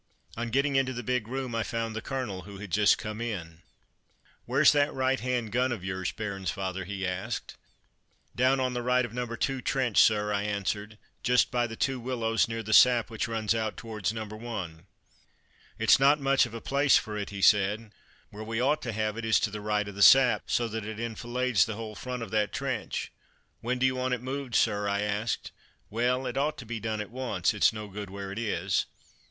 On 0.35 0.49
getting 0.49 0.75
into 0.77 0.93
the 0.93 1.03
big 1.03 1.27
room 1.27 1.53
I 1.53 1.61
found 1.61 1.95
the 1.95 2.01
Colonel, 2.01 2.41
who 2.41 2.57
had 2.57 2.71
just 2.71 2.97
come 2.97 3.21
in. 3.21 3.61
"Where's 4.45 4.71
that 4.71 4.91
right 4.91 5.19
hand 5.19 5.51
gun 5.51 5.71
of 5.71 5.83
yours, 5.85 6.11
Bairnsfather?" 6.11 6.85
he 6.87 7.05
asked. 7.05 7.55
"Down 8.35 8.59
on 8.59 8.73
the 8.73 8.81
right 8.81 9.05
of 9.05 9.13
Number 9.13 9.37
2 9.37 9.61
trench, 9.61 10.01
sir," 10.01 10.33
I 10.33 10.41
answered; 10.41 10.97
"just 11.21 11.51
by 11.51 11.67
the 11.67 11.75
two 11.75 11.99
willows 11.99 12.47
near 12.47 12.63
the 12.63 12.73
sap 12.73 13.11
which 13.11 13.27
runs 13.27 13.53
out 13.53 13.77
towards 13.77 14.11
Number 14.11 14.35
1." 14.35 14.87
"It's 15.77 15.99
not 15.99 16.19
much 16.19 16.47
of 16.47 16.55
a 16.55 16.61
place 16.61 16.97
for 16.97 17.15
it," 17.15 17.29
he 17.29 17.43
said; 17.43 17.91
"where 18.31 18.43
we 18.43 18.59
ought 18.59 18.81
to 18.81 18.93
have 18.93 19.17
it 19.17 19.23
is 19.23 19.39
to 19.41 19.51
the 19.51 19.61
right 19.61 19.87
of 19.87 19.93
the 19.93 20.01
sap, 20.01 20.49
so 20.49 20.67
that 20.67 20.83
it 20.83 20.99
enfilades 20.99 21.65
the 21.65 21.75
whole 21.75 21.93
front 21.93 22.23
of 22.23 22.31
that 22.31 22.51
trench." 22.51 23.11
"When 23.59 23.77
do 23.77 23.85
you 23.85 23.97
want 23.97 24.15
it 24.15 24.23
moved, 24.23 24.55
sir?" 24.55 24.87
I 24.87 25.01
asked. 25.01 25.51
"Well, 25.91 26.25
it 26.25 26.37
ought 26.39 26.57
to 26.57 26.65
be 26.65 26.79
done 26.79 27.01
at 27.01 27.11
once; 27.11 27.53
it's 27.53 27.71
no 27.71 27.87
good 27.87 28.09
where 28.09 28.31
it 28.31 28.39
is." 28.39 28.87